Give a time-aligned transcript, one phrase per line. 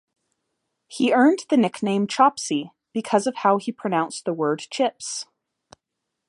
[0.87, 5.27] He earned the nickname 'Chopsy' because of how he pronounced the word 'chips'.